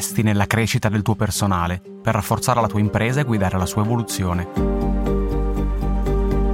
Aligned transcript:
investi 0.00 0.22
nella 0.22 0.46
crescita 0.46 0.88
del 0.88 1.02
tuo 1.02 1.14
personale 1.14 1.82
per 2.02 2.14
rafforzare 2.14 2.58
la 2.58 2.66
tua 2.66 2.80
impresa 2.80 3.20
e 3.20 3.24
guidare 3.24 3.58
la 3.58 3.66
sua 3.66 3.82
evoluzione. 3.82 4.48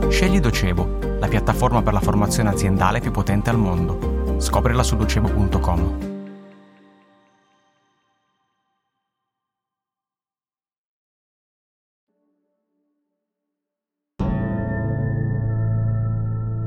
Scegli 0.08 0.40
Docebo, 0.40 0.98
la 1.20 1.28
piattaforma 1.28 1.80
per 1.80 1.92
la 1.92 2.00
formazione 2.00 2.48
aziendale 2.48 2.98
più 2.98 3.12
potente 3.12 3.50
al 3.50 3.56
mondo. 3.56 4.34
Scoprila 4.40 4.82
su 4.82 4.96
docebo.com. 4.96 6.14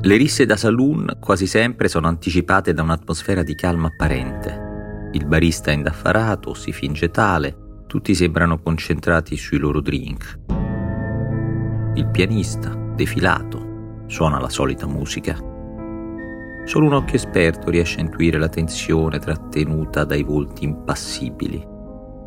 Le 0.02 0.16
risse 0.16 0.46
da 0.46 0.56
saloon 0.56 1.18
quasi 1.20 1.46
sempre 1.46 1.90
sono 1.90 2.08
anticipate 2.08 2.74
da 2.74 2.84
un'atmosfera 2.84 3.44
di 3.44 3.54
calma 3.54 3.88
apparente. 3.88 4.69
Il 5.12 5.26
barista 5.26 5.72
è 5.72 5.74
indaffarato, 5.74 6.54
si 6.54 6.72
finge 6.72 7.10
tale, 7.10 7.84
tutti 7.88 8.14
sembrano 8.14 8.60
concentrati 8.60 9.36
sui 9.36 9.58
loro 9.58 9.82
drink. 9.82 10.40
Il 11.96 12.08
pianista, 12.12 12.76
defilato, 12.96 14.04
suona 14.06 14.40
la 14.40 14.50
solita 14.50 14.86
musica. 14.86 15.36
Solo 16.66 16.86
un 16.86 16.94
occhio 16.94 17.16
esperto 17.16 17.72
riesce 17.72 17.98
a 17.98 18.02
intuire 18.02 18.38
la 18.38 18.50
tensione 18.50 19.18
trattenuta 19.18 20.04
dai 20.04 20.22
volti 20.22 20.66
impassibili. 20.66 21.66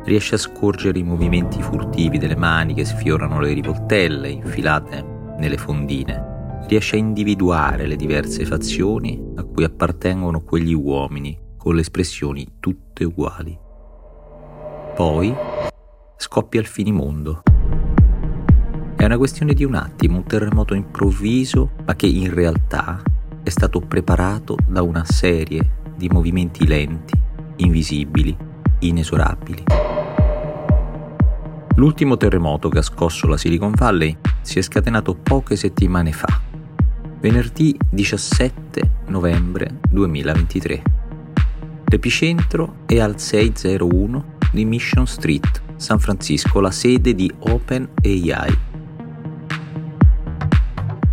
Riesce 0.03 0.35
a 0.35 0.39
scorgere 0.39 0.99
i 0.99 1.03
movimenti 1.03 1.61
furtivi 1.61 2.17
delle 2.17 2.35
mani 2.35 2.73
che 2.73 2.83
sfiorano 2.83 3.39
le 3.39 3.53
rivoltelle 3.53 4.27
infilate 4.27 5.35
nelle 5.37 5.57
fondine 5.57 6.31
riesce 6.67 6.95
a 6.95 6.99
individuare 6.99 7.87
le 7.87 7.95
diverse 7.95 8.45
fazioni 8.45 9.21
a 9.35 9.43
cui 9.43 9.65
appartengono 9.65 10.41
quegli 10.41 10.73
uomini 10.73 11.42
con 11.63 11.75
le 11.75 11.81
espressioni 11.81 12.45
tutte 12.59 13.05
uguali. 13.05 13.57
Poi 14.93 15.33
scoppia 16.17 16.59
il 16.59 16.65
finimondo. 16.65 17.41
È 18.97 19.05
una 19.05 19.15
questione 19.15 19.53
di 19.53 19.63
un 19.63 19.75
attimo, 19.75 20.17
un 20.17 20.25
terremoto 20.25 20.73
improvviso, 20.73 21.71
ma 21.85 21.95
che 21.95 22.05
in 22.05 22.33
realtà 22.33 23.01
è 23.41 23.49
stato 23.49 23.79
preparato 23.79 24.57
da 24.67 24.81
una 24.81 25.05
serie 25.05 25.93
di 25.95 26.09
movimenti 26.09 26.67
lenti, 26.67 27.17
invisibili, 27.55 28.35
inesorabili. 28.79 29.63
L'ultimo 31.75 32.17
terremoto 32.17 32.67
che 32.67 32.79
ha 32.79 32.83
scosso 32.83 33.25
la 33.25 33.37
Silicon 33.37 33.71
Valley 33.73 34.17
si 34.41 34.59
è 34.59 34.61
scatenato 34.61 35.15
poche 35.15 35.55
settimane 35.55 36.11
fa 36.11 36.41
venerdì 37.21 37.79
17 37.89 38.91
novembre 39.05 39.79
2023. 39.89 41.02
L'epicentro 41.93 42.77
è 42.87 42.99
al 42.99 43.19
601 43.19 44.37
di 44.51 44.65
Mission 44.65 45.05
Street, 45.05 45.61
San 45.75 45.99
Francisco, 45.99 46.59
la 46.59 46.71
sede 46.71 47.13
di 47.13 47.31
OpenAI. 47.37 48.57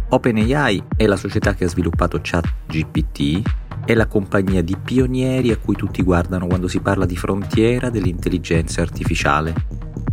OpenAI 0.08 0.82
è 0.96 1.04
la 1.04 1.16
società 1.16 1.52
che 1.52 1.64
ha 1.64 1.68
sviluppato 1.68 2.18
ChatGPT, 2.22 3.42
è 3.84 3.92
la 3.92 4.06
compagnia 4.06 4.62
di 4.62 4.74
pionieri 4.82 5.50
a 5.50 5.58
cui 5.58 5.74
tutti 5.76 6.02
guardano 6.02 6.46
quando 6.46 6.66
si 6.66 6.80
parla 6.80 7.04
di 7.04 7.14
frontiera 7.14 7.90
dell'intelligenza 7.90 8.80
artificiale 8.80 9.52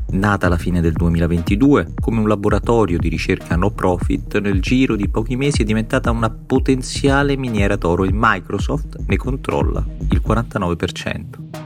Nata 0.09 0.47
alla 0.47 0.58
fine 0.58 0.80
del 0.80 0.94
2022 0.94 1.94
come 2.00 2.22
un 2.22 2.30
laboratorio 2.30 2.97
di 2.97 3.09
ricerca 3.09 3.58
no 3.58 3.72
profit, 3.72 4.39
nel 4.39 4.61
giro 4.61 4.95
di 4.95 5.09
pochi 5.09 5.36
mesi 5.36 5.64
è 5.64 5.66
diventata 5.66 6.11
una 6.11 6.30
potenziale 6.30 7.36
miniera 7.36 7.75
d'oro 7.75 8.05
e 8.05 8.09
Microsoft 8.14 9.04
ne 9.05 9.17
controlla 9.17 9.86
il 10.09 10.21
49%. 10.26 11.65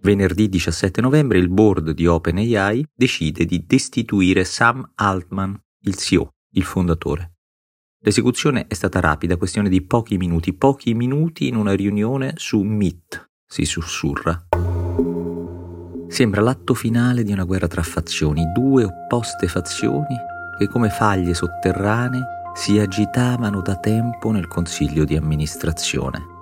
Venerdì 0.00 0.48
17 0.48 1.00
novembre 1.00 1.38
il 1.38 1.48
board 1.48 1.90
di 1.90 2.06
OpenAI 2.06 2.86
decide 2.94 3.44
di 3.44 3.64
destituire 3.66 4.44
Sam 4.44 4.88
Altman, 4.94 5.60
il 5.80 5.96
CEO, 5.96 6.34
il 6.52 6.62
fondatore. 6.62 7.32
L'esecuzione 8.04 8.68
è 8.68 8.74
stata 8.74 9.00
rapida, 9.00 9.36
questione 9.36 9.68
di 9.68 9.82
pochi 9.82 10.16
minuti, 10.16 10.52
pochi 10.52 10.94
minuti 10.94 11.48
in 11.48 11.56
una 11.56 11.72
riunione 11.72 12.34
su 12.36 12.62
Meet, 12.62 13.30
si 13.44 13.64
sussurra. 13.64 14.46
Sembra 16.08 16.40
l'atto 16.40 16.74
finale 16.74 17.24
di 17.24 17.32
una 17.32 17.44
guerra 17.44 17.66
tra 17.66 17.82
fazioni, 17.82 18.44
due 18.52 18.84
opposte 18.84 19.48
fazioni 19.48 20.16
che 20.58 20.68
come 20.68 20.88
faglie 20.88 21.34
sotterranee 21.34 22.22
si 22.54 22.78
agitavano 22.78 23.60
da 23.60 23.76
tempo 23.76 24.30
nel 24.30 24.48
consiglio 24.48 25.04
di 25.04 25.16
amministrazione. 25.16 26.34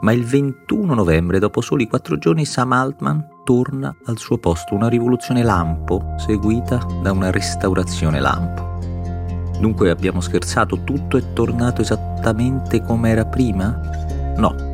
Ma 0.00 0.12
il 0.12 0.24
21 0.24 0.94
novembre, 0.94 1.38
dopo 1.38 1.60
soli 1.60 1.88
quattro 1.88 2.18
giorni, 2.18 2.44
Sam 2.44 2.72
Altman 2.72 3.26
torna 3.44 3.94
al 4.04 4.18
suo 4.18 4.38
posto, 4.38 4.74
una 4.74 4.88
rivoluzione 4.88 5.42
lampo 5.42 6.14
seguita 6.18 6.78
da 7.02 7.12
una 7.12 7.30
restaurazione 7.30 8.20
lampo. 8.20 8.78
Dunque 9.58 9.90
abbiamo 9.90 10.20
scherzato, 10.20 10.84
tutto 10.84 11.16
è 11.16 11.32
tornato 11.32 11.80
esattamente 11.80 12.82
come 12.82 13.10
era 13.10 13.24
prima? 13.24 13.80
No, 14.36 14.65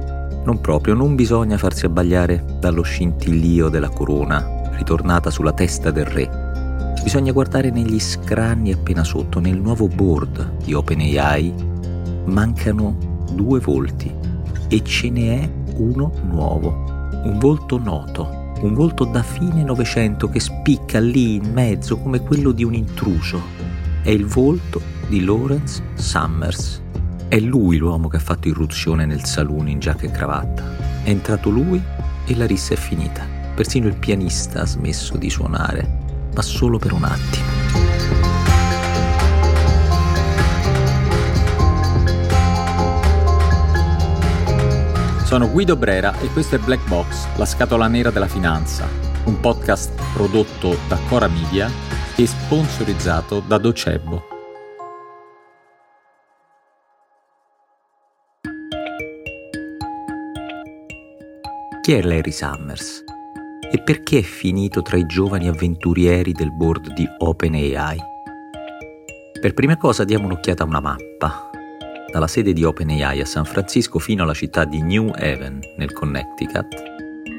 non 0.44 0.60
proprio, 0.60 0.94
non 0.94 1.14
bisogna 1.14 1.56
farsi 1.56 1.86
abbagliare 1.86 2.44
dallo 2.58 2.82
scintillio 2.82 3.69
della 3.69 3.88
corona 3.88 4.60
ritornata 4.76 5.30
sulla 5.30 5.53
testa 5.53 5.91
del 5.91 6.06
re. 6.06 6.94
Bisogna 7.03 7.32
guardare 7.32 7.70
negli 7.70 7.98
scranni 7.98 8.72
appena 8.72 9.04
sotto, 9.04 9.41
nel 9.41 9.60
nuovo 9.60 9.88
board 9.88 10.64
di 10.64 10.72
OpenAI 10.72 11.54
mancano 12.26 12.97
due 13.32 13.60
volti 13.60 14.12
e 14.69 14.84
ce 14.84 15.10
ne 15.10 15.41
è 15.41 15.50
uno 15.76 16.12
nuovo, 16.28 16.69
un 17.24 17.38
volto 17.38 17.78
noto, 17.78 18.54
un 18.60 18.74
volto 18.74 19.04
da 19.04 19.22
fine 19.22 19.62
Novecento 19.64 20.28
che 20.28 20.41
spicca 20.41 21.00
lì 21.00 21.34
in 21.34 21.53
mezzo 21.53 21.98
come 21.98 22.20
quello 22.20 22.53
di 22.53 22.64
un 22.64 22.74
intruso. 22.74 23.41
È 24.03 24.10
il 24.10 24.26
volto 24.26 24.80
di 25.09 25.24
Lawrence 25.24 25.82
Summers. 25.94 26.81
È 27.32 27.41
lui 27.41 27.78
l'uomo 27.78 28.09
che 28.09 28.19
ha 28.19 28.20
fatto 28.20 28.48
irruzione 28.48 29.06
nel 29.06 29.25
saloon 29.25 29.66
in 29.66 29.78
giacca 29.78 30.04
e 30.04 30.10
cravatta. 30.10 31.03
È 31.03 31.09
entrato 31.09 31.48
lui 31.48 31.82
e 32.26 32.37
la 32.37 32.44
rissa 32.44 32.75
è 32.75 32.76
finita. 32.76 33.26
Persino 33.54 33.87
il 33.87 33.97
pianista 33.97 34.60
ha 34.60 34.66
smesso 34.66 35.16
di 35.16 35.31
suonare, 35.31 36.28
ma 36.34 36.42
solo 36.42 36.76
per 36.76 36.92
un 36.92 37.04
attimo. 37.04 37.47
Sono 45.25 45.50
Guido 45.50 45.76
Brera 45.76 46.12
e 46.21 46.26
questo 46.34 46.56
è 46.56 46.59
Black 46.59 46.87
Box, 46.87 47.28
la 47.37 47.47
scatola 47.47 47.88
nera 47.88 48.10
della 48.10 48.28
finanza, 48.28 48.87
un 49.25 49.41
podcast 49.41 49.98
prodotto 50.12 50.76
da 50.87 50.98
Cora 51.09 51.28
Media 51.28 51.71
e 52.15 52.26
sponsorizzato 52.26 53.42
da 53.47 53.56
Docebo. 53.56 54.31
È 61.92 62.00
Larry 62.00 62.32
Summers? 62.32 63.04
E 63.70 63.82
perché 63.82 64.20
è 64.20 64.22
finito 64.22 64.80
tra 64.80 64.97
i 64.97 65.04
giovani 65.04 65.48
avventurieri 65.48 66.32
del 66.32 66.50
board 66.50 66.94
di 66.94 67.06
OpenAI? 67.19 67.98
Per 69.38 69.53
prima 69.53 69.76
cosa 69.76 70.04
diamo 70.04 70.25
un'occhiata 70.25 70.62
a 70.62 70.66
una 70.66 70.80
mappa. 70.80 71.50
Dalla 72.10 72.28
sede 72.28 72.54
di 72.54 72.64
OpenAI 72.64 73.20
a 73.20 73.26
San 73.26 73.44
Francisco 73.44 73.98
fino 73.98 74.22
alla 74.22 74.32
città 74.32 74.64
di 74.64 74.80
New 74.80 75.10
Haven, 75.14 75.60
nel 75.76 75.92
Connecticut, 75.92 76.82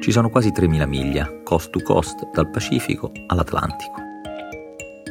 ci 0.00 0.12
sono 0.12 0.30
quasi 0.30 0.50
3.000 0.50 0.86
miglia, 0.86 1.28
coast 1.42 1.70
to 1.70 1.82
coast, 1.82 2.30
dal 2.32 2.48
Pacifico 2.48 3.10
all'Atlantico. 3.26 4.02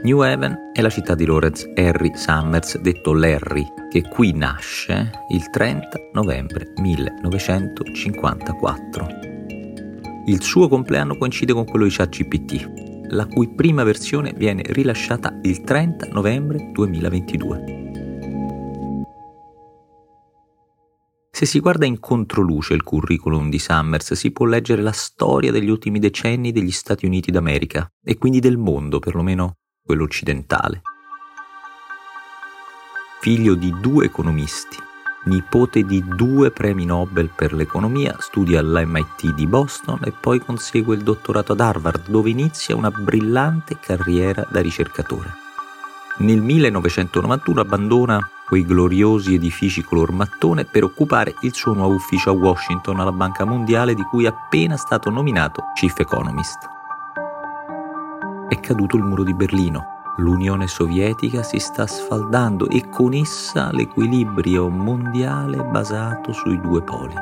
New 0.03 0.21
Haven 0.21 0.71
è 0.71 0.79
la 0.79 0.89
città 0.89 1.15
di 1.15 1.25
Lawrence 1.25 1.69
Harry 1.75 2.15
Summers, 2.15 2.77
detto 2.77 3.13
Larry, 3.13 3.67
che 3.89 4.03
qui 4.03 4.31
nasce 4.31 5.11
il 5.27 5.49
30 5.49 6.11
novembre 6.13 6.71
1954. 6.77 9.32
Il 10.25 10.41
suo 10.41 10.69
compleanno 10.69 11.17
coincide 11.17 11.51
con 11.51 11.65
quello 11.65 11.83
di 11.83 11.91
ChatGPT, 11.91 13.09
la 13.09 13.27
cui 13.27 13.53
prima 13.53 13.83
versione 13.83 14.31
viene 14.33 14.61
rilasciata 14.65 15.37
il 15.41 15.61
30 15.63 16.07
novembre 16.13 16.69
2022. 16.71 17.81
Se 21.29 21.45
si 21.45 21.59
guarda 21.59 21.85
in 21.85 21.99
controluce 21.99 22.73
il 22.73 22.83
curriculum 22.83 23.49
di 23.49 23.59
Summers 23.59 24.13
si 24.13 24.31
può 24.31 24.45
leggere 24.45 24.81
la 24.81 24.93
storia 24.93 25.51
degli 25.51 25.69
ultimi 25.69 25.99
decenni 25.99 26.53
degli 26.53 26.71
Stati 26.71 27.05
Uniti 27.05 27.29
d'America 27.29 27.85
e 28.01 28.17
quindi 28.17 28.39
del 28.39 28.57
mondo, 28.57 28.99
perlomeno 28.99 29.57
quello 29.83 30.03
occidentale. 30.03 30.83
Figlio 33.19 33.55
di 33.55 33.73
due 33.81 34.05
economisti, 34.05 34.77
nipote 35.23 35.83
di 35.83 36.03
due 36.05 36.51
premi 36.51 36.85
Nobel 36.85 37.29
per 37.33 37.53
l'economia, 37.53 38.15
studia 38.19 38.59
all'MIT 38.59 39.33
di 39.33 39.47
Boston 39.47 39.99
e 40.03 40.11
poi 40.11 40.39
consegue 40.39 40.95
il 40.95 41.03
dottorato 41.03 41.53
ad 41.53 41.59
Harvard, 41.59 42.09
dove 42.09 42.29
inizia 42.29 42.75
una 42.75 42.91
brillante 42.91 43.77
carriera 43.79 44.45
da 44.49 44.61
ricercatore. 44.61 45.41
Nel 46.17 46.41
1991 46.41 47.59
abbandona 47.59 48.29
quei 48.45 48.65
gloriosi 48.65 49.33
edifici 49.33 49.83
color 49.83 50.11
mattone 50.11 50.65
per 50.65 50.83
occupare 50.83 51.33
il 51.41 51.53
suo 51.53 51.73
nuovo 51.73 51.95
ufficio 51.95 52.29
a 52.29 52.33
Washington 52.33 52.99
alla 52.99 53.11
Banca 53.11 53.45
Mondiale 53.45 53.95
di 53.95 54.03
cui 54.03 54.25
è 54.25 54.27
appena 54.27 54.77
stato 54.77 55.09
nominato 55.09 55.71
Chief 55.73 55.97
Economist. 55.97 56.69
È 58.47 58.59
caduto 58.59 58.97
il 58.97 59.03
muro 59.03 59.23
di 59.23 59.33
Berlino, 59.33 59.92
l'Unione 60.17 60.67
Sovietica 60.67 61.41
si 61.41 61.57
sta 61.59 61.87
sfaldando 61.87 62.69
e 62.69 62.89
con 62.89 63.13
essa 63.13 63.71
l'equilibrio 63.71 64.69
mondiale 64.69 65.63
basato 65.63 66.31
sui 66.33 66.59
due 66.59 66.81
poli. 66.81 67.15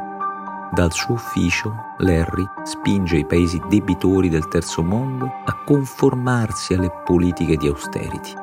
Dal 0.73 0.91
suo 0.91 1.15
ufficio, 1.15 1.73
Larry 1.97 2.47
spinge 2.63 3.17
i 3.17 3.25
paesi 3.25 3.61
debitori 3.67 4.29
del 4.29 4.47
terzo 4.47 4.81
mondo 4.81 5.25
a 5.25 5.63
conformarsi 5.65 6.73
alle 6.73 6.91
politiche 7.03 7.57
di 7.57 7.67
austerity. 7.67 8.33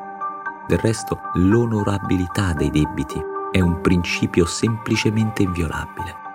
Del 0.67 0.79
resto, 0.79 1.21
l'onorabilità 1.35 2.53
dei 2.53 2.71
debiti 2.71 3.19
è 3.51 3.61
un 3.61 3.81
principio 3.81 4.45
semplicemente 4.45 5.43
inviolabile. 5.43 6.27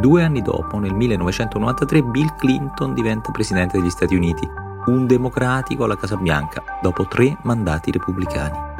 Due 0.00 0.22
anni 0.22 0.40
dopo, 0.40 0.78
nel 0.78 0.94
1993, 0.94 2.02
Bill 2.02 2.34
Clinton 2.36 2.94
diventa 2.94 3.32
presidente 3.32 3.78
degli 3.78 3.90
Stati 3.90 4.14
Uniti, 4.14 4.48
un 4.86 5.06
democratico 5.06 5.84
alla 5.84 5.96
Casa 5.96 6.16
Bianca, 6.16 6.62
dopo 6.80 7.06
tre 7.06 7.36
mandati 7.42 7.90
repubblicani. 7.90 8.72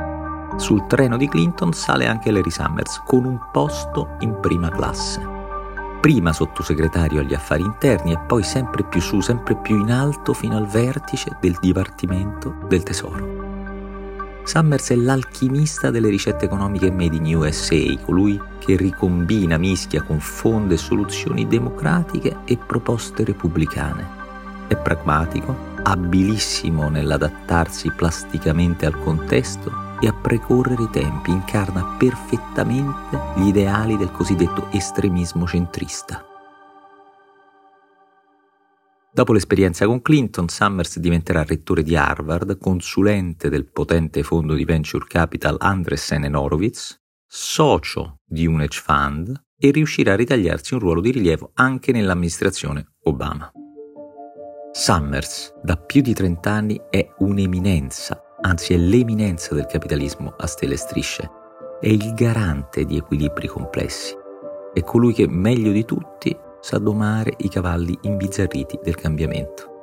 Sul 0.57 0.87
treno 0.87 1.17
di 1.17 1.29
Clinton 1.29 1.73
sale 1.73 2.07
anche 2.07 2.31
Larry 2.31 2.51
Summers, 2.51 3.03
con 3.05 3.25
un 3.25 3.39
posto 3.51 4.17
in 4.21 4.39
prima 4.41 4.69
classe 4.71 5.35
prima 6.05 6.35
sottosegretario 6.35 7.21
agli 7.21 7.33
affari 7.33 7.63
interni 7.63 8.13
e 8.13 8.19
poi 8.19 8.43
sempre 8.43 8.85
più 8.85 9.01
su, 9.01 9.23
sempre 9.23 9.57
più 9.57 9.81
in 9.81 9.91
alto 9.91 10.35
fino 10.35 10.55
al 10.55 10.67
vertice 10.67 11.35
del 11.41 11.57
Dipartimento 11.59 12.57
del 12.69 12.83
Tesoro. 12.83 14.43
Summers 14.45 14.91
è 14.91 14.97
l'alchimista 14.97 15.91
delle 15.91 16.11
ricette 16.11 16.45
economiche 16.45 16.91
made 16.91 17.17
in 17.17 17.35
USA, 17.35 17.79
colui 18.05 18.39
che 18.59 18.77
ricombina, 18.77 19.57
mischia, 19.57 20.03
confonde 20.03 20.77
soluzioni 20.77 21.47
democratiche 21.47 22.41
e 22.45 22.59
proposte 22.59 23.25
repubblicane. 23.25 24.07
È 24.67 24.77
pragmatico, 24.77 25.57
abilissimo 25.87 26.89
nell'adattarsi 26.89 27.91
plasticamente 27.91 28.87
al 28.87 28.99
contesto 28.99 29.99
e 30.01 30.09
a 30.09 30.15
precorrere 30.15 30.85
i 30.85 30.91
tempi 30.91 31.31
incarna 31.31 31.97
perfettamente 31.99 33.21
gli 33.37 33.49
ideali 33.49 33.99
del 33.99 34.11
cosiddetto 34.11 34.69
estremismo 34.71 35.47
centrista. 35.47 36.25
Dopo 39.13 39.33
l'esperienza 39.33 39.87
con 39.87 40.03
Clinton, 40.03 40.49
Summers 40.49 40.99
diventerà 40.99 41.45
rettore 41.45 41.83
di 41.83 41.95
Harvard, 41.95 42.59
consulente 42.59 43.49
del 43.49 43.67
potente 43.67 44.23
fondo 44.23 44.55
di 44.55 44.65
venture 44.65 45.05
capital 45.07 45.57
Andreessen 45.61 46.35
Horowitz, 46.35 46.99
socio 47.25 48.21
di 48.25 48.47
un 48.47 48.63
hedge 48.63 48.81
fund 48.81 49.41
e 49.57 49.71
riuscirà 49.71 50.15
a 50.15 50.17
ritagliarsi 50.17 50.75
un 50.75 50.81
ruolo 50.81 51.01
di 51.01 51.13
rilievo 51.13 51.51
anche 51.55 51.93
nell'amministrazione 51.93 52.95
Obama. 53.03 53.53
Summers, 54.77 55.55
da 55.63 55.77
più 55.77 56.03
di 56.03 56.13
30 56.13 56.51
anni, 56.51 56.81
è 56.91 57.09
un'eminenza 57.19 58.25
anzi 58.45 58.75
è 58.75 58.77
l'eminenza 58.77 59.55
del 59.55 59.67
capitalismo 59.67 60.35
a 60.37 60.47
stelle 60.47 60.75
e 60.75 60.79
strisce, 60.79 61.31
è 61.81 61.89
il 61.89 62.13
garante 62.15 62.85
di 62.85 62.97
equilibri 62.97 63.47
complessi, 63.47 64.15
è 64.73 64.81
colui 64.83 65.13
che 65.13 65.27
meglio 65.27 65.73
di 65.73 65.85
tutti 65.85 66.37
sa 66.61 66.79
domare 66.79 67.35
i 67.39 67.49
cavalli 67.49 67.99
imbizzarriti 68.03 68.79
del 68.83 68.95
cambiamento. 68.95 69.74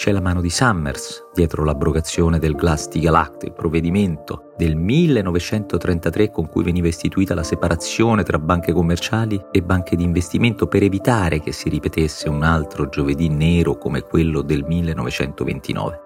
C'è 0.00 0.12
la 0.12 0.22
mano 0.22 0.40
di 0.40 0.48
Summers 0.48 1.26
dietro 1.34 1.62
l'abrogazione 1.62 2.38
del 2.38 2.54
Glass-Steagall 2.54 3.16
Act, 3.16 3.42
il 3.42 3.52
provvedimento 3.52 4.54
del 4.56 4.74
1933 4.74 6.30
con 6.30 6.48
cui 6.48 6.62
veniva 6.62 6.88
istituita 6.88 7.34
la 7.34 7.42
separazione 7.42 8.22
tra 8.22 8.38
banche 8.38 8.72
commerciali 8.72 9.38
e 9.50 9.60
banche 9.60 9.96
di 9.96 10.02
investimento 10.02 10.68
per 10.68 10.84
evitare 10.84 11.40
che 11.40 11.52
si 11.52 11.68
ripetesse 11.68 12.30
un 12.30 12.42
altro 12.44 12.88
giovedì 12.88 13.28
nero 13.28 13.76
come 13.76 14.00
quello 14.00 14.40
del 14.40 14.64
1929. 14.64 16.00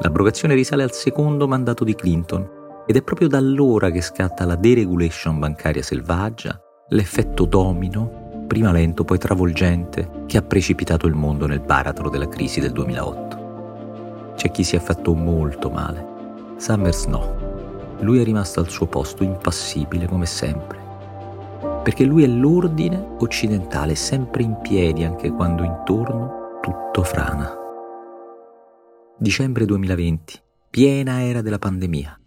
L'abrogazione 0.00 0.52
risale 0.52 0.82
al 0.82 0.92
secondo 0.92 1.48
mandato 1.48 1.84
di 1.84 1.94
Clinton 1.94 2.46
ed 2.86 2.96
è 2.96 3.02
proprio 3.02 3.28
da 3.28 3.38
allora 3.38 3.88
che 3.88 4.02
scatta 4.02 4.44
la 4.44 4.56
deregulation 4.56 5.38
bancaria 5.38 5.82
selvaggia, 5.82 6.60
l'effetto 6.88 7.46
domino, 7.46 8.23
prima 8.44 8.72
lento 8.72 9.04
poi 9.04 9.18
travolgente, 9.18 10.22
che 10.26 10.36
ha 10.36 10.42
precipitato 10.42 11.06
il 11.06 11.14
mondo 11.14 11.46
nel 11.46 11.60
baratro 11.60 12.08
della 12.08 12.28
crisi 12.28 12.60
del 12.60 12.72
2008. 12.72 14.32
C'è 14.36 14.50
chi 14.50 14.64
si 14.64 14.76
è 14.76 14.78
fatto 14.78 15.14
molto 15.14 15.70
male. 15.70 16.06
Summers 16.56 17.06
no. 17.06 17.96
Lui 18.00 18.20
è 18.20 18.24
rimasto 18.24 18.60
al 18.60 18.68
suo 18.68 18.86
posto 18.86 19.24
impassibile 19.24 20.06
come 20.06 20.26
sempre. 20.26 20.78
Perché 21.82 22.04
lui 22.04 22.24
è 22.24 22.26
l'ordine 22.26 23.16
occidentale, 23.18 23.94
sempre 23.94 24.42
in 24.42 24.58
piedi 24.60 25.04
anche 25.04 25.30
quando 25.30 25.62
intorno 25.62 26.58
tutto 26.60 27.02
frana. 27.02 27.54
Dicembre 29.18 29.64
2020, 29.64 30.40
piena 30.70 31.22
era 31.22 31.40
della 31.40 31.58
pandemia. 31.58 32.18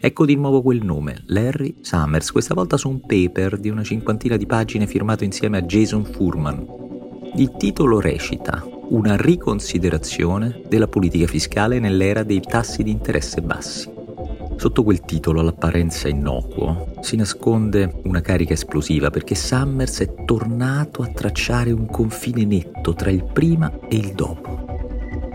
Ecco 0.00 0.24
di 0.24 0.36
nuovo 0.36 0.62
quel 0.62 0.84
nome, 0.84 1.24
Larry 1.26 1.74
Summers, 1.80 2.30
questa 2.30 2.54
volta 2.54 2.76
su 2.76 2.88
un 2.88 3.00
paper 3.00 3.58
di 3.58 3.68
una 3.68 3.82
cinquantina 3.82 4.36
di 4.36 4.46
pagine 4.46 4.86
firmato 4.86 5.24
insieme 5.24 5.58
a 5.58 5.62
Jason 5.62 6.04
Furman. 6.04 6.64
Il 7.34 7.56
titolo 7.56 7.98
recita 7.98 8.64
Una 8.90 9.16
riconsiderazione 9.16 10.62
della 10.68 10.86
politica 10.86 11.26
fiscale 11.26 11.80
nell'era 11.80 12.22
dei 12.22 12.40
tassi 12.40 12.84
di 12.84 12.92
interesse 12.92 13.42
bassi. 13.42 13.90
Sotto 14.54 14.84
quel 14.84 15.00
titolo, 15.00 15.40
all'apparenza 15.40 16.06
innocuo, 16.06 16.94
si 17.00 17.16
nasconde 17.16 18.00
una 18.04 18.20
carica 18.20 18.52
esplosiva 18.52 19.10
perché 19.10 19.34
Summers 19.34 19.98
è 19.98 20.14
tornato 20.24 21.02
a 21.02 21.08
tracciare 21.08 21.72
un 21.72 21.86
confine 21.86 22.44
netto 22.44 22.94
tra 22.94 23.10
il 23.10 23.24
prima 23.24 23.80
e 23.88 23.96
il 23.96 24.12
dopo 24.12 24.67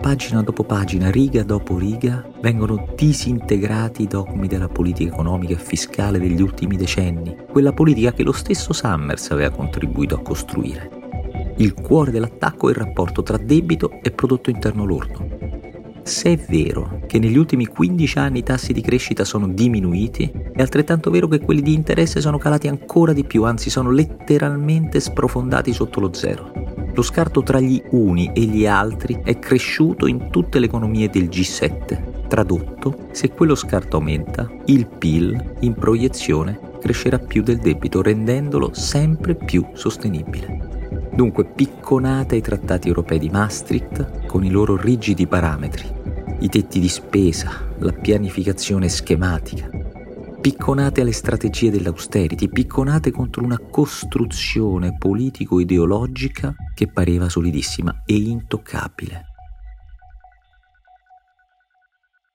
pagina 0.04 0.42
dopo 0.42 0.64
pagina, 0.64 1.10
riga 1.10 1.42
dopo 1.44 1.78
riga, 1.78 2.22
vengono 2.42 2.88
disintegrati 2.94 4.02
i 4.02 4.06
dogmi 4.06 4.46
della 4.46 4.68
politica 4.68 5.10
economica 5.10 5.54
e 5.54 5.58
fiscale 5.58 6.18
degli 6.18 6.42
ultimi 6.42 6.76
decenni, 6.76 7.34
quella 7.50 7.72
politica 7.72 8.12
che 8.12 8.22
lo 8.22 8.32
stesso 8.32 8.74
Summers 8.74 9.30
aveva 9.30 9.48
contribuito 9.48 10.14
a 10.14 10.20
costruire. 10.20 11.54
Il 11.56 11.72
cuore 11.72 12.10
dell'attacco 12.10 12.68
è 12.68 12.72
il 12.72 12.76
rapporto 12.76 13.22
tra 13.22 13.38
debito 13.38 13.92
e 14.02 14.10
prodotto 14.10 14.50
interno 14.50 14.84
lordo. 14.84 15.26
Se 16.02 16.32
è 16.32 16.36
vero 16.36 17.00
che 17.06 17.18
negli 17.18 17.38
ultimi 17.38 17.66
15 17.66 18.18
anni 18.18 18.40
i 18.40 18.42
tassi 18.42 18.74
di 18.74 18.82
crescita 18.82 19.24
sono 19.24 19.48
diminuiti, 19.48 20.30
è 20.52 20.60
altrettanto 20.60 21.10
vero 21.10 21.28
che 21.28 21.40
quelli 21.40 21.62
di 21.62 21.72
interesse 21.72 22.20
sono 22.20 22.36
calati 22.36 22.68
ancora 22.68 23.14
di 23.14 23.24
più, 23.24 23.44
anzi 23.44 23.70
sono 23.70 23.90
letteralmente 23.90 25.00
sprofondati 25.00 25.72
sotto 25.72 25.98
lo 26.00 26.12
zero. 26.12 26.63
Lo 26.94 27.02
scarto 27.02 27.42
tra 27.42 27.58
gli 27.58 27.82
uni 27.90 28.30
e 28.32 28.42
gli 28.42 28.66
altri 28.66 29.20
è 29.24 29.40
cresciuto 29.40 30.06
in 30.06 30.28
tutte 30.30 30.60
le 30.60 30.66
economie 30.66 31.10
del 31.10 31.24
G7. 31.24 32.28
Tradotto, 32.28 33.08
se 33.10 33.30
quello 33.30 33.56
scarto 33.56 33.96
aumenta, 33.96 34.48
il 34.66 34.86
PIL 34.86 35.56
in 35.60 35.74
proiezione 35.74 36.58
crescerà 36.80 37.18
più 37.18 37.42
del 37.42 37.58
debito, 37.58 38.00
rendendolo 38.00 38.72
sempre 38.74 39.34
più 39.34 39.66
sostenibile. 39.72 41.10
Dunque 41.12 41.44
picconate 41.44 42.36
ai 42.36 42.42
trattati 42.42 42.86
europei 42.86 43.18
di 43.18 43.28
Maastricht 43.28 44.26
con 44.26 44.44
i 44.44 44.50
loro 44.50 44.76
rigidi 44.76 45.26
parametri, 45.26 45.88
i 46.40 46.48
tetti 46.48 46.78
di 46.78 46.88
spesa, 46.88 47.50
la 47.78 47.92
pianificazione 47.92 48.88
schematica, 48.88 49.68
picconate 50.44 51.00
alle 51.00 51.12
strategie 51.12 51.70
dell'austerity, 51.70 52.50
picconate 52.50 53.10
contro 53.10 53.42
una 53.42 53.58
costruzione 53.58 54.94
politico-ideologica 54.94 56.54
che 56.74 56.86
pareva 56.86 57.30
solidissima 57.30 58.02
e 58.04 58.14
intoccabile. 58.14 59.22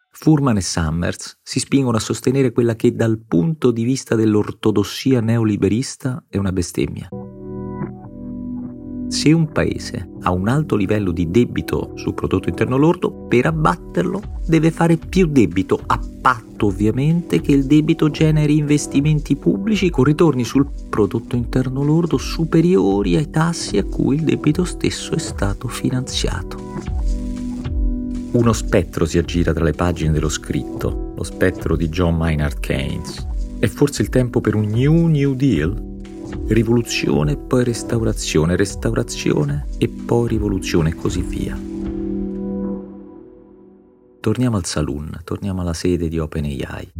Furman 0.09 0.57
e 0.57 0.61
Summers 0.61 1.37
si 1.43 1.59
spingono 1.59 1.97
a 1.97 1.99
sostenere 1.99 2.51
quella 2.51 2.75
che 2.75 2.95
dal 2.95 3.19
punto 3.19 3.69
di 3.69 3.83
vista 3.83 4.15
dell'ortodossia 4.15 5.21
neoliberista 5.21 6.25
è 6.27 6.37
una 6.37 6.51
bestemmia. 6.51 7.09
Se 9.07 9.31
un 9.31 9.51
paese 9.51 10.09
ha 10.21 10.31
un 10.31 10.47
alto 10.47 10.75
livello 10.75 11.11
di 11.11 11.29
debito 11.29 11.91
sul 11.93 12.15
prodotto 12.15 12.49
interno 12.49 12.75
lordo, 12.75 13.27
per 13.27 13.45
abbatterlo 13.45 14.39
deve 14.47 14.71
fare 14.71 14.97
più 14.97 15.27
debito, 15.27 15.79
a 15.85 15.99
patto 16.19 16.48
ovviamente 16.65 17.41
che 17.41 17.51
il 17.51 17.65
debito 17.65 18.09
generi 18.09 18.57
investimenti 18.57 19.35
pubblici 19.35 19.89
con 19.89 20.03
ritorni 20.03 20.43
sul 20.43 20.67
prodotto 20.89 21.35
interno 21.35 21.83
lordo 21.83 22.17
superiori 22.17 23.15
ai 23.15 23.29
tassi 23.29 23.77
a 23.77 23.83
cui 23.83 24.15
il 24.15 24.23
debito 24.23 24.63
stesso 24.63 25.13
è 25.13 25.19
stato 25.19 25.67
finanziato. 25.67 26.57
Uno 28.31 28.53
spettro 28.53 29.05
si 29.05 29.17
aggira 29.17 29.53
tra 29.53 29.63
le 29.63 29.73
pagine 29.73 30.11
dello 30.11 30.29
scritto, 30.29 31.13
lo 31.15 31.23
spettro 31.23 31.75
di 31.75 31.89
John 31.89 32.15
Maynard 32.15 32.59
Keynes. 32.59 33.27
È 33.57 33.67
forse 33.67 34.01
il 34.01 34.09
tempo 34.09 34.39
per 34.39 34.55
un 34.55 34.65
New 34.65 35.07
New 35.07 35.33
Deal? 35.33 35.87
rivoluzione, 36.47 37.37
poi 37.37 37.63
restaurazione, 37.63 38.55
restaurazione 38.55 39.65
e 39.77 39.87
poi 39.87 40.29
rivoluzione 40.29 40.89
e 40.89 40.95
così 40.95 41.21
via. 41.21 41.57
Torniamo 44.29 44.57
al 44.57 44.65
saloon, 44.65 45.21
torniamo 45.23 45.61
alla 45.61 45.73
sede 45.73 46.07
di 46.07 46.19
OpenAI. 46.19 46.91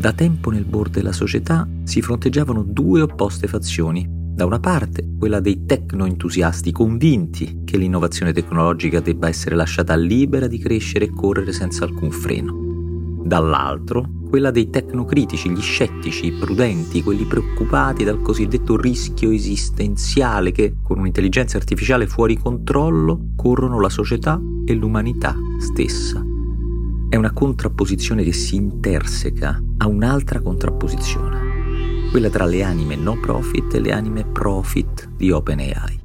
Da 0.00 0.12
tempo 0.12 0.50
nel 0.50 0.64
board 0.64 0.94
della 0.94 1.12
società 1.12 1.64
si 1.84 2.02
fronteggiavano 2.02 2.64
due 2.64 3.02
opposte 3.02 3.46
fazioni. 3.46 4.04
Da 4.08 4.44
una 4.46 4.58
parte 4.58 5.06
quella 5.16 5.38
dei 5.38 5.64
tecno-entusiasti 5.64 6.72
convinti 6.72 7.60
che 7.64 7.76
l'innovazione 7.76 8.32
tecnologica 8.32 8.98
debba 8.98 9.28
essere 9.28 9.54
lasciata 9.54 9.94
libera 9.94 10.48
di 10.48 10.58
crescere 10.58 11.04
e 11.04 11.10
correre 11.10 11.52
senza 11.52 11.84
alcun 11.84 12.10
freno. 12.10 13.22
Dall'altro 13.22 14.10
quella 14.28 14.50
dei 14.50 14.68
tecnocritici, 14.68 15.50
gli 15.50 15.60
scettici, 15.60 16.26
i 16.26 16.32
prudenti, 16.32 17.04
quelli 17.04 17.26
preoccupati 17.26 18.02
dal 18.02 18.20
cosiddetto 18.22 18.76
rischio 18.76 19.30
esistenziale 19.30 20.50
che, 20.50 20.78
con 20.82 20.98
un'intelligenza 20.98 21.58
artificiale 21.58 22.08
fuori 22.08 22.36
controllo, 22.36 23.34
corrono 23.36 23.78
la 23.78 23.88
società 23.88 24.42
e 24.64 24.74
l'umanità 24.74 25.45
stessa. 25.58 26.24
È 27.08 27.16
una 27.16 27.32
contrapposizione 27.32 28.22
che 28.22 28.32
si 28.32 28.56
interseca 28.56 29.62
a 29.78 29.86
un'altra 29.86 30.40
contrapposizione, 30.40 32.10
quella 32.10 32.30
tra 32.30 32.44
le 32.44 32.62
anime 32.62 32.96
no 32.96 33.18
profit 33.18 33.74
e 33.74 33.80
le 33.80 33.92
anime 33.92 34.24
profit 34.24 35.08
di 35.10 35.30
OpenAI. 35.30 36.00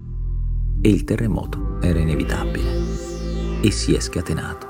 E 0.81 0.89
il 0.89 1.03
terremoto 1.03 1.79
era 1.81 1.99
inevitabile 1.99 3.59
e 3.61 3.71
si 3.71 3.93
è 3.93 3.99
scatenato. 3.99 4.69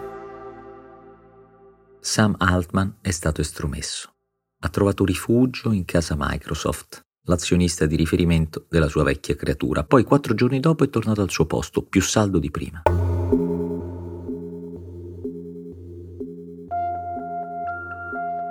Sam 1.99 2.35
Altman 2.39 2.97
è 3.01 3.11
stato 3.11 3.41
estromesso. 3.41 4.13
Ha 4.63 4.69
trovato 4.69 5.05
rifugio 5.05 5.71
in 5.71 5.85
casa 5.85 6.15
Microsoft, 6.17 7.05
l'azionista 7.25 7.85
di 7.85 7.95
riferimento 7.95 8.65
della 8.69 8.87
sua 8.87 9.03
vecchia 9.03 9.35
creatura. 9.35 9.83
Poi 9.83 10.03
quattro 10.03 10.33
giorni 10.33 10.59
dopo 10.59 10.83
è 10.83 10.89
tornato 10.89 11.21
al 11.21 11.29
suo 11.29 11.45
posto, 11.45 11.83
più 11.83 12.01
saldo 12.01 12.39
di 12.39 12.49
prima. 12.49 12.81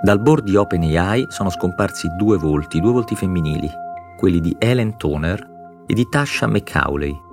Dal 0.01 0.19
board 0.19 0.43
di 0.43 0.55
OpenAI 0.55 1.27
sono 1.29 1.49
scomparsi 1.49 2.07
due 2.17 2.37
volti, 2.37 2.79
due 2.79 2.91
volti 2.91 3.15
femminili, 3.15 3.69
quelli 4.17 4.39
di 4.39 4.55
Ellen 4.57 4.97
Toner 4.97 5.49
e 5.85 5.93
di 5.93 6.07
Tasha 6.09 6.47
McCauley, 6.47 7.29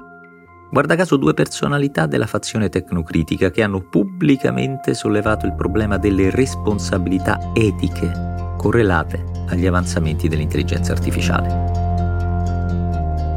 Guarda 0.70 0.96
caso 0.96 1.16
due 1.16 1.32
personalità 1.32 2.04
della 2.04 2.26
fazione 2.26 2.68
tecnocritica 2.68 3.50
che 3.50 3.62
hanno 3.62 3.80
pubblicamente 3.88 4.92
sollevato 4.92 5.46
il 5.46 5.54
problema 5.54 5.96
delle 5.96 6.28
responsabilità 6.28 7.52
etiche 7.54 8.26
correlate 8.58 9.24
agli 9.48 9.66
avanzamenti 9.66 10.28
dell'intelligenza 10.28 10.92
artificiale. 10.92 11.48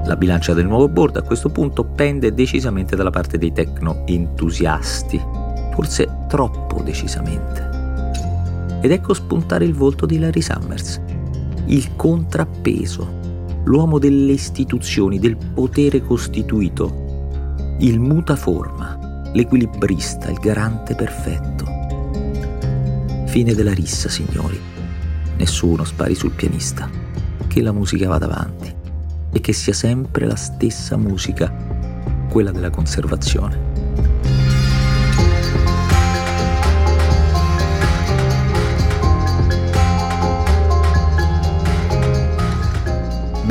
La 0.06 0.18
bilancia 0.18 0.54
del 0.54 0.68
nuovo 0.68 0.90
board 0.90 1.16
a 1.16 1.22
questo 1.22 1.48
punto 1.48 1.86
pende 1.86 2.34
decisamente 2.34 2.98
dalla 2.98 3.12
parte 3.12 3.38
dei 3.38 3.54
tecno-entusiasti, 3.54 5.22
forse 5.74 6.26
troppo 6.28 6.82
decisamente. 6.82 7.71
Ed 8.82 8.92
ecco 8.92 9.14
spuntare 9.14 9.64
il 9.66 9.74
volto 9.74 10.06
di 10.06 10.18
Larry 10.18 10.42
Summers, 10.42 11.00
il 11.66 11.96
contrappeso, 11.96 13.20
l'uomo 13.66 14.00
delle 14.00 14.32
istituzioni, 14.32 15.20
del 15.20 15.38
potere 15.38 16.02
costituito, 16.02 17.76
il 17.80 18.00
mutaforma, 18.00 19.30
l'equilibrista, 19.34 20.30
il 20.30 20.40
garante 20.40 20.96
perfetto. 20.96 21.66
Fine 23.28 23.54
della 23.54 23.74
rissa, 23.74 24.10
signori. 24.10 24.60
Nessuno 25.38 25.84
spari 25.84 26.16
sul 26.16 26.32
pianista. 26.32 26.90
Che 27.48 27.62
la 27.62 27.72
musica 27.72 28.08
vada 28.08 28.26
avanti 28.26 28.74
e 29.32 29.40
che 29.40 29.54
sia 29.54 29.74
sempre 29.74 30.26
la 30.26 30.36
stessa 30.36 30.98
musica, 30.98 31.54
quella 32.30 32.52
della 32.52 32.70
conservazione. 32.70 34.21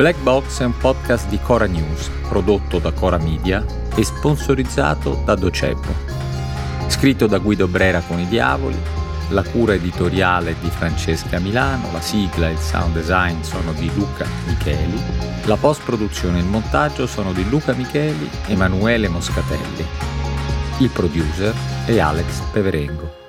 Black 0.01 0.19
Box 0.21 0.61
è 0.61 0.65
un 0.65 0.75
podcast 0.75 1.29
di 1.29 1.39
Cora 1.39 1.67
News, 1.67 2.09
prodotto 2.27 2.79
da 2.79 2.91
Cora 2.91 3.19
Media 3.19 3.63
e 3.93 4.03
sponsorizzato 4.03 5.21
da 5.23 5.35
Docebo. 5.35 5.93
Scritto 6.87 7.27
da 7.27 7.37
Guido 7.37 7.67
Brera 7.67 8.01
con 8.01 8.19
i 8.19 8.27
Diavoli, 8.27 8.81
la 9.29 9.43
cura 9.43 9.75
editoriale 9.75 10.55
di 10.59 10.71
Francesca 10.71 11.37
Milano, 11.37 11.91
la 11.91 12.01
sigla 12.01 12.49
e 12.49 12.53
il 12.53 12.57
sound 12.57 12.95
design 12.95 13.41
sono 13.41 13.73
di 13.73 13.91
Luca 13.93 14.25
Micheli, 14.47 14.99
la 15.43 15.57
post-produzione 15.57 16.39
e 16.39 16.41
il 16.41 16.47
montaggio 16.47 17.05
sono 17.05 17.31
di 17.31 17.47
Luca 17.47 17.73
Micheli 17.73 18.27
e 18.47 18.53
Emanuele 18.53 19.07
Moscatelli. 19.07 19.85
Il 20.79 20.89
producer 20.89 21.53
è 21.85 21.99
Alex 21.99 22.39
Peverengo. 22.51 23.20